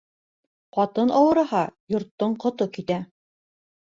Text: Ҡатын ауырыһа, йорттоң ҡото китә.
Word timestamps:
Ҡатын 0.77 1.11
ауырыһа, 1.19 1.59
йорттоң 1.95 2.35
ҡото 2.45 2.69
китә. 2.79 2.97